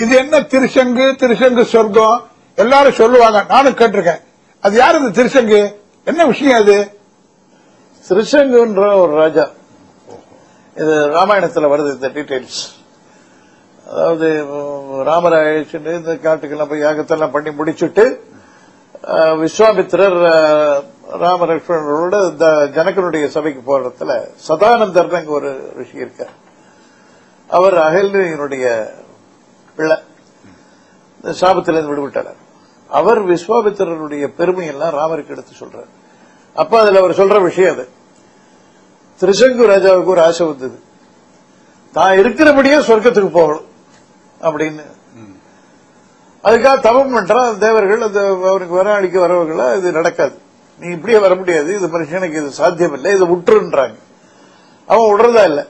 இது 0.00 0.16
என்ன 0.16 0.40
திருசங்கு 0.42 1.16
திருசங்கு 1.16 1.62
சொர்க்கம். 1.64 2.18
எல்லாரும் 2.58 2.92
சொல்லுவாங்க. 2.92 3.44
நானும் 3.48 3.72
கேட்டிருக்கேன். 3.72 4.22
அது 4.60 4.76
யார் 4.76 4.94
இந்த 4.94 5.22
திருசங்கு 5.22 5.60
என்ன 6.06 6.24
விஷயம் 6.24 6.60
அது? 6.60 6.76
திருசங்குன்ற 8.06 8.96
ஒரு 8.96 9.12
ராஜா. 9.12 9.44
இது 10.76 11.08
ராமாயணத்துல 11.08 11.70
வருது 11.70 11.94
இந்த 11.94 12.08
டீடைல்ஸ் 12.08 12.60
அதாவது 13.86 14.26
உம், 14.48 15.02
ராமரை 15.02 15.38
அழைச்சிட்டு 15.40 15.94
இந்த 15.94 16.12
காட்டுக்கெல்லாம் 16.16 16.68
போய் 16.68 16.82
யாகத்தெல்லாம் 16.82 17.30
பண்ணி 17.30 17.50
முடிச்சுட்டு 17.50 18.04
விஸ்வாமித்திரர் 19.40 20.18
அஹ், 20.30 20.80
இந்த 22.30 22.46
ஜனகனுடைய 22.74 23.26
சபைக்கு 23.26 23.62
போறதுல 23.66 23.86
இடத்துல 23.86 24.12
சதானந்தர் 24.48 25.28
ஒரு 25.28 25.72
ரிஷி 25.76 25.96
இருக்கார். 25.96 26.34
அவர் 27.50 27.74
அகல்யனுடைய 27.78 28.66
பிள்ளை. 29.80 29.96
இந்த 31.22 31.38
சாபத்திலிருந்து 31.40 31.92
விடுபட்டார். 31.92 32.34
அவர் 32.88 33.26
விஸ்வாமித்திரனுடைய 33.26 34.30
பெருமையெல்லாம் 34.38 34.96
ராமருக்கு 34.98 35.28
எடுத்து 35.28 35.52
சொல்றார். 35.60 35.88
அப்ப 36.54 36.80
அதுல 36.80 36.98
அவர் 36.98 37.10
சொல்ற 37.10 37.42
விஷயம் 37.42 37.74
அது. 37.74 37.88
திருசங்கு 39.20 39.68
ராஜாவுக்கு 39.70 40.04
ஒரு 40.04 40.22
ஆசை 40.22 40.46
வந்தது. 40.46 40.80
தான் 41.92 42.18
இருக்கிறபடியே 42.18 42.78
சொர்க்கத்துக்கு 42.78 43.30
போகணும். 43.30 43.64
அப்படின்னு. 44.40 44.82
அதுக்காக 46.44 46.80
தவம் 46.80 47.16
பண்றான். 47.16 47.58
தேவர்கள் 47.58 48.00
அந்த 48.00 48.20
அவனுக்கு 48.20 48.74
வர 48.74 48.94
அழிக்க 48.94 49.26
வரவர்களா 49.26 49.76
இது 49.76 49.92
நடக்காது. 49.92 50.38
நீ 50.78 50.92
இப்படியே 50.92 51.18
வர 51.18 51.34
முடியாது. 51.34 51.74
இது 51.74 51.88
மனுஷனுக்கு 51.88 52.30
இது 52.30 52.50
சாத்தியம் 52.50 52.94
இல்லை 52.94 53.14
இதை 53.14 53.28
விட்டுருன்றாங்க 53.28 53.94
அவன் 54.86 55.10
விடுறதா 55.10 55.44
இல்லை. 55.44 55.66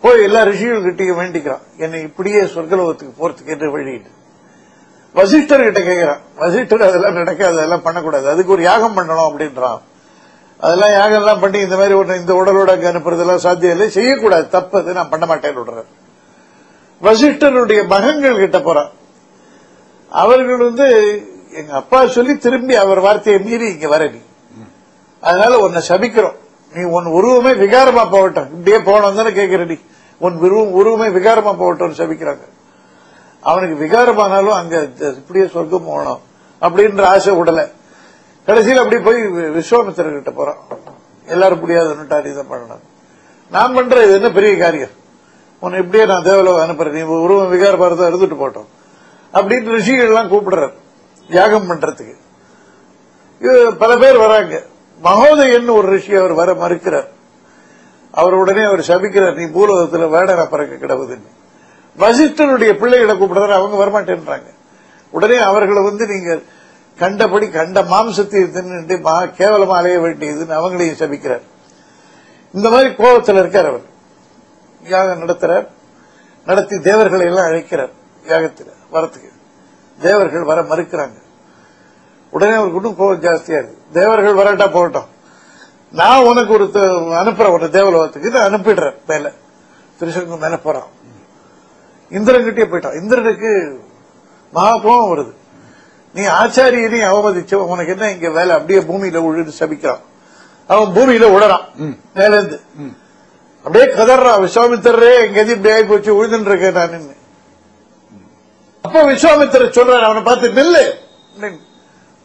போய் 0.00 0.22
எல்லா 0.22 0.42
ரிஷிகள் 0.42 0.84
கிட்டையும் 0.84 1.20
வேண்டிக்கிறான். 1.20 1.60
என்னை 1.76 2.00
இப்படியே 2.00 2.40
சொர்க்கலோகத்துக்கு 2.40 3.12
போறதுக்கு 3.20 3.46
என்று 3.46 3.70
வழியிட்டு 3.70 4.10
வசிஷ்டர் 5.14 5.62
கிட்ட 5.62 5.80
கேட்கிறான் 5.80 6.18
வசிஷ்டர் 6.36 6.82
அதெல்லாம் 6.82 7.12
நடக்காது 7.12 7.56
அதெல்லாம் 7.56 7.82
பண்ணக்கூடாது. 7.82 8.28
அதுக்கு 8.28 8.52
ஒரு 8.52 8.62
யாகம் 8.62 8.96
பண்ணணும் 8.96 9.26
அப்படின்றான். 9.28 9.80
அதெல்லாம் 10.58 10.90
யாகம் 10.90 11.18
எல்லாம் 11.18 11.40
பண்ணி 11.40 11.58
இந்த 11.58 11.76
மாதிரி 11.76 11.94
ஒன்று 11.94 12.20
இந்த 12.20 12.32
உடலோட 12.32 12.70
அங்க 12.70 12.92
அனுப்புறதெல்லாம் 12.92 13.36
சாத்தியம் 13.36 13.72
இல்லை. 13.72 13.90
செய்யக்கூடாது. 13.90 14.48
தப்பு. 14.48 14.78
அது 14.78 14.92
நான் 14.92 15.08
பண்ண 15.08 15.26
மாட்டேன்னு 15.26 15.62
விடுறேன் 15.62 15.88
வசிஷ்டருடைய 17.02 17.86
மகன்கள் 17.86 18.38
கிட்ட 18.38 18.60
போறான். 18.60 18.90
அவர்கள் 20.10 20.56
வந்து 20.56 20.86
எங்க 21.52 21.74
அப்பா 21.74 22.06
சொல்லி 22.06 22.36
திரும்பி 22.36 22.74
அவர் 22.74 23.00
வார்த்தையை 23.00 23.42
மீறி 23.42 23.72
இங்க 23.72 23.88
வர 23.88 24.08
நீ. 24.08 24.18
அதனால 25.20 25.58
உன்னை 25.58 25.82
சபிக்கிறோம். 25.88 26.36
நீ 26.74 26.82
உன் 26.82 27.04
உருவமே 27.04 27.50
விகாரமா 27.50 28.10
போகட்டும். 28.10 28.66
இப்படியே 28.66 28.76
போனோம் 28.76 29.14
தானே 29.14 29.78
உன் 30.18 30.38
உருவமே 30.70 31.18
விகாரமா 31.18 31.52
போகட்டும் 31.58 31.94
சபிக்கிறாங்க. 31.94 32.44
அவனுக்கு 33.40 33.84
விகாரமானாலும் 33.84 34.58
அங்க 34.60 34.88
இப்படியே 35.00 35.46
சொர்க்கம் 35.46 35.84
போகணும் 35.84 36.20
அப்படின்ற 36.60 37.02
ஆசை 37.02 37.34
விடல 37.34 37.70
கடைசியில் 38.46 38.78
அப்படி 38.78 39.02
போய் 39.02 39.20
விஸ்வாமித்திரர்கிட்ட 39.28 40.30
போறான். 40.30 40.56
எல்லாரும் 41.26 41.68
முடியாதுன்னுட்டார் 41.68 42.26
இதை 42.26 42.42
பண்ணணும். 42.50 42.84
நான் 43.50 43.74
பண்ற 43.74 44.02
இது 44.02 44.14
என்ன 44.14 44.30
பெரிய 44.30 44.56
காரியம்? 44.56 44.94
உன்னை 45.60 45.78
இப்படியே 45.78 46.04
நான் 46.06 46.22
தேவலோகம் 46.22 46.64
அனுப்புறேன். 46.64 46.90
நீ 46.90 47.00
உருவம் 47.00 47.52
விகாரமா 47.52 47.86
இருந்தா 47.86 48.06
இருந்துட்டு 48.06 48.38
போட்டோம் 48.38 48.68
அப்படின்னு 49.32 49.70
ரிஷிகள் 49.70 50.06
எல்லாம் 50.06 50.30
கூப்பிடுறாரு. 50.32 50.72
யாகம் 51.28 51.70
பண்றதுக்கு. 51.70 52.14
இது 53.40 53.74
பல 53.74 53.96
பேர் 53.96 54.16
வராங்க. 54.16 54.62
மகோதயன் 55.02 55.68
ஒரு 55.68 55.88
ரிஷி 55.88 56.14
அவர் 56.14 56.32
வர 56.32 56.54
மறுக்கிறார். 56.54 57.08
அவர் 58.10 58.32
உடனே 58.32 58.62
அவர் 58.62 58.80
சபிக்கிறார் 58.80 59.34
நீ 59.34 59.44
பூலோகத்தில் 59.44 60.00
வேடன 60.00 60.46
பறக்க 60.46 60.86
கிடவுதுன்னு. 60.86 61.28
வசிஷ்டனுடைய 61.98 62.72
பிள்ளைகளை 62.72 63.16
கூப்பிடுறாரு 63.16 63.52
அவங்க 63.52 63.84
வரமாட்டேன்றாங்க. 63.84 64.54
உடனே 65.10 65.36
அவர்களை 65.36 65.82
வந்து 65.82 66.06
நீங்க 66.06 66.38
கண்டபடி 66.98 67.50
கண்ட 67.50 67.82
மாம்சத்தை 67.82 68.44
தின்னுட்டு 68.46 69.00
மகா 69.00 69.22
கேவலமா 69.22 69.76
அலைய 69.76 69.98
வேண்டியதுன்னு 69.98 70.54
அவங்களையும் 70.58 71.00
சபிக்கிறார். 71.02 71.40
இந்த 72.52 72.70
மாதிரி 72.70 72.94
கோபத்தில் 72.94 73.36
இருக்கார் 73.36 73.66
அவர். 73.66 73.80
யாகம் 74.82 75.28
நடத்துறார். 75.28 75.66
நடத்தி 76.46 76.80
தேவர்களை 76.80 77.26
எல்லாம் 77.26 77.44
அழைக்கிறார் 77.44 77.90
யாகத்தில் 78.26 78.72
வரத்துக்கு. 78.92 79.32
தேவர்கள் 80.00 80.42
வர 80.42 80.62
மறுக்கிறாங்க. 80.62 81.22
உடனே 82.30 82.54
அவருக்கு 82.58 82.80
இன்னும் 82.80 82.96
கோபம் 82.98 83.22
ஜாஸ்தியா 83.24 83.58
இருக்கு. 83.60 83.76
தேவர்கள் 83.98 84.38
வரட்டா 84.40 84.66
போகட்டும். 84.76 85.08
நான் 86.00 86.26
உனக்கு 86.30 86.52
ஒரு 86.56 86.66
அனுப்புறேன் 87.20 87.54
ஒரு 87.56 87.66
தேவலோகத்துக்கு. 87.76 88.30
இதை 88.30 88.40
அனுப்பிடுறேன் 88.48 88.98
மேல. 89.06 89.32
திருசங்கம் 89.98 90.42
மேல 90.44 90.56
போறான். 90.66 90.88
இந்திரன்கிட்டயே 92.10 92.66
போயிட்டான். 92.70 92.98
இந்திரனுக்கு 93.00 93.50
மகா 94.52 94.72
கோபம் 94.84 95.10
வருது. 95.12 95.32
நீ 96.14 96.22
ஆச்சாரியனையும் 96.40 97.10
அவமதிச்ச 97.10 97.54
உனக்கு 97.72 97.92
என்ன 97.94 98.10
இங்க 98.14 98.28
வேலை? 98.38 98.52
அப்படியே 98.58 98.80
பூமியில 98.90 99.20
விழுந்து 99.24 99.52
சபிக்கிறான். 99.58 100.02
அவன் 100.72 100.94
பூமியில 100.96 101.26
விழறான் 101.34 101.66
மேல 102.16 102.32
இருந்து 102.36 102.58
அப்படியே 103.64 103.86
கதறான் 103.98 104.42
விஸ்வாமித்திரரே 104.44 105.10
எங்கேயும் 105.24 105.56
இப்படி 105.56 105.72
ஆகி 105.74 105.84
போச்சு 105.88 106.10
விழுந்துட்டு 106.18 106.50
இருக்கேன் 106.52 106.78
நான். 106.78 107.08
அப்ப 108.84 109.02
விஸ்வாமித்திரர் 109.10 109.76
சொல்றாரு 109.78 110.06
அவனை 110.08 110.22
பார்த்து 110.28 110.56
நில்லு. 110.58 110.84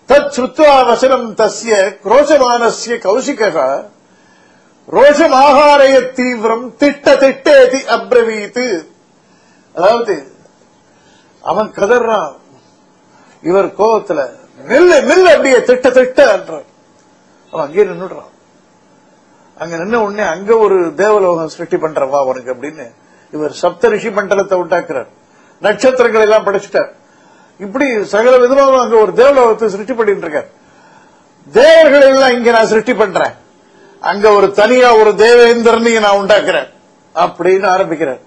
தத் 0.09 0.33
சுத்வா 0.37 0.73
வசனம் 0.85 1.27
தஸ்ய 1.39 1.75
குரோஷமானஸ்ய 2.05 2.95
கௌசிகா 3.05 3.67
ரோஷமாகாரய 4.95 5.95
தீவிரம் 6.17 6.65
திட்ட 6.77 7.13
திட்டேதி 7.21 7.79
அப்ரவீத்து. 7.95 8.65
அதாவது 9.75 10.15
அவன் 11.51 11.69
கதறான் 11.79 12.33
இவர் 13.49 13.69
கோபத்துல 13.79 14.19
நில்லு 14.69 14.97
நில்லு 15.09 15.29
அப்படியே 15.35 15.57
திட்ட 15.69 15.89
திட்ட 15.89 16.19
என்றான். 16.35 16.67
அவன் 17.51 17.65
அங்கேயே 17.65 17.85
நின்றுடுறான் 17.89 18.31
அங்க 19.61 19.73
நின்ன 19.81 19.95
உடனே 20.05 20.23
அங்க 20.35 20.51
ஒரு 20.65 20.77
தேவலோகம் 20.95 21.51
சிருஷ்டி 21.55 21.77
பண்றவா 21.77 22.19
உனக்கு 22.29 22.53
அப்படின்னு 22.53 22.85
இவர் 23.35 23.53
சப்த 23.63 23.89
ரிஷி 23.89 24.09
மண்டலத்தை 24.09 24.55
உண்டாக்குறார். 24.63 25.09
நட்சத்திரங்கள் 25.61 26.25
எல்லாம் 26.27 26.47
படைச்சிட்டார். 26.47 26.91
இப்படி 27.59 28.05
சகல 28.05 28.37
விதமாக 28.37 28.79
அங்க 28.79 28.95
ஒரு 28.95 29.13
தேவலோகத்தை 29.13 29.69
சிருஷ்டி 29.69 29.93
பண்ணிட்டு 29.93 30.27
இருக்காரு. 30.27 30.45
தேவர்களை 31.51 32.07
எல்லாம் 32.07 32.31
இங்க 32.31 32.51
நான் 32.51 32.65
சிருஷ்டி 32.65 32.93
பண்றேன். 32.93 33.31
அங்க 33.99 34.31
ஒரு 34.31 34.51
தனியா 34.51 34.95
ஒரு 34.95 35.11
தேவேந்திரனையும் 35.11 35.99
நான் 35.99 36.17
உண்டாக்குறேன். 36.17 36.69
அப்படின்னு 37.15 37.65
ஆரம்பிக்கிறார். 37.65 38.17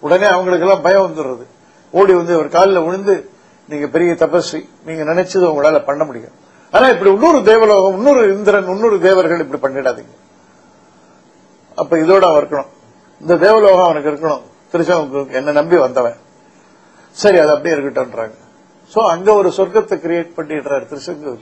உடனே 0.00 0.26
அவங்களுக்கு 0.26 0.66
எல்லாம் 0.66 0.82
பயம் 0.82 1.02
வந்துடுறது. 1.02 1.46
ஓடி 1.90 2.14
வந்து 2.14 2.34
அவர் 2.34 2.48
காலில் 2.48 2.80
விழுந்து 2.80 3.30
நீங்க 3.68 3.86
பெரிய 3.86 4.12
தபஸ்வி. 4.12 4.68
நீங்க 4.84 5.02
நினைச்சது 5.12 5.46
உங்களால 5.50 5.84
பண்ண 5.84 6.04
முடியும். 6.04 6.30
ஆனா 6.70 6.88
இப்படி 6.88 7.12
இன்னொரு 7.12 7.42
தேவலோகம் 7.42 7.96
இன்னொரு 7.96 8.34
இந்திரன் 8.34 8.66
இன்னொரு 8.66 9.00
தேவர்கள் 9.00 9.40
இப்படி 9.40 9.74
பண்ணிடாதீங்க. 9.74 10.14
அப்ப 11.74 11.96
இதோட 11.96 12.20
அவன் 12.20 12.44
இருக்கணும். 12.44 12.66
இந்த 13.20 13.36
தேவலோகம் 13.36 13.84
அவனுக்கு 13.84 14.10
இருக்கணும். 14.10 14.42
திருச்சவங்க 14.72 15.32
என்ன 15.32 15.50
நம்பி 15.50 15.76
வந்தவன். 15.76 16.16
சரி 17.10 17.38
அது 17.38 17.50
அப்படியே 17.50 17.74
இருக்கட்டும்ன்றாங்க. 17.74 18.44
சோ 18.94 19.00
அங்க 19.14 19.28
ஒரு 19.40 19.48
சொர்க்கத்தை 19.56 19.96
கிரியேட் 20.04 20.36
பண்ணிடுறாரு 20.36 20.84
திருசங்கர் 20.90 21.40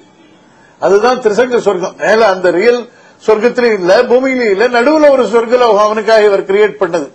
அதுதான் 0.80 1.20
திருசங்க 1.24 1.58
சொர்க்கம். 1.66 1.96
மேல 2.04 2.28
அந்த 2.34 2.48
ரியல் 2.50 2.80
சொர்க்கத்திலும் 3.26 3.76
இல்ல 3.78 3.92
பூமியிலும் 4.10 4.50
இல்ல 4.54 4.64
நடுவுல 4.76 5.10
ஒரு 5.16 5.24
சொர்க்கலோகம் 5.34 5.84
அவனுக்காக 5.86 6.24
இவர் 6.28 6.48
கிரியேட் 6.50 6.80
பண்ணது. 6.82 7.08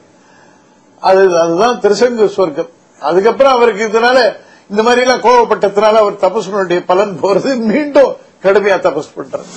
அது 1.09 1.21
அதுதான் 1.43 1.79
திருசங்கு 1.83 2.25
சொர்க்கம். 2.37 2.71
அதுக்கப்புறம் 3.01 3.55
அவருக்கு 3.57 3.83
இதனால 3.89 4.17
இந்த 4.71 4.81
மாதிரி 4.83 5.03
எல்லாம் 5.05 5.23
கோவப்பட்டதுனால 5.27 5.99
அவர் 6.03 6.21
தபசுனுடைய 6.23 6.81
பலன் 6.85 7.13
போறது 7.21 7.51
மீண்டும் 7.71 8.15
கடுமையா 8.43 8.79
தபஸ் 8.87 9.15
பண்றாரு. 9.17 9.47